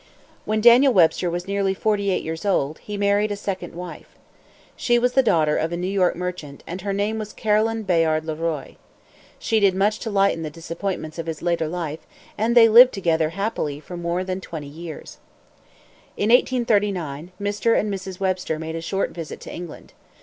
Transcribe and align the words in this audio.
When 0.45 0.61
Daniel 0.61 0.91
Webster 0.93 1.29
was 1.29 1.47
nearly 1.47 1.75
forty 1.75 2.09
eight 2.09 2.23
years 2.23 2.43
old, 2.43 2.79
he 2.79 2.97
married 2.97 3.31
a 3.31 3.35
second 3.35 3.75
wife. 3.75 4.07
She 4.75 4.97
was 4.97 5.13
the 5.13 5.21
daughter 5.21 5.55
of 5.57 5.71
a 5.71 5.77
New 5.77 5.85
York 5.85 6.15
merchant, 6.15 6.63
and 6.65 6.81
her 6.81 6.91
name 6.91 7.19
was 7.19 7.31
Caroline 7.33 7.83
Bayard 7.83 8.25
Le 8.25 8.33
Roy. 8.33 8.77
She 9.37 9.59
did 9.59 9.75
much 9.75 9.99
to 9.99 10.09
lighten 10.09 10.41
the 10.41 10.49
disappointments 10.49 11.19
of 11.19 11.27
his 11.27 11.43
later 11.43 11.67
life, 11.67 11.99
and 12.35 12.57
they 12.57 12.67
lived 12.67 12.93
together 12.93 13.29
happily 13.29 13.79
for 13.79 13.95
more 13.95 14.23
than 14.23 14.41
twenty 14.41 14.65
years. 14.65 15.19
In 16.17 16.29
1839, 16.31 17.33
Mr. 17.39 17.79
and 17.79 17.93
Mrs. 17.93 18.19
Webster 18.19 18.57
made 18.57 18.75
a 18.75 18.81
short 18.81 19.11
visit 19.11 19.39
to 19.41 19.53
England. 19.53 19.93